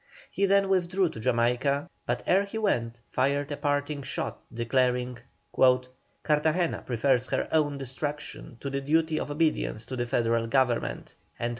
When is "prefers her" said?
6.81-7.47